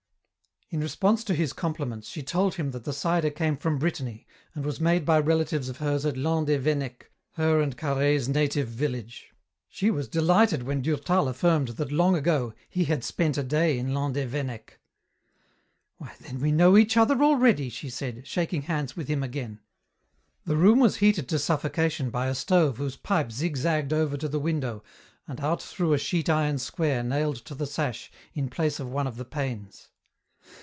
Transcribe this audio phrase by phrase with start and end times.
[0.73, 4.63] In response to his compliments she told him that the cider came from Brittany and
[4.63, 9.33] was made by relatives of hers at Landévennec, her and Carhaix's native village.
[9.67, 13.89] She was delighted when Durtal affirmed that long ago he had spent a day in
[13.89, 14.77] Landévennec.
[15.97, 19.59] "Why, then we know each other already!" she said, shaking hands with him again.
[20.45, 24.39] The room was heated to suffocation by a stove whose pipe zigzagged over to the
[24.39, 24.83] window
[25.27, 29.05] and out through a sheet iron square nailed to the sash in place of one
[29.05, 29.89] of the panes.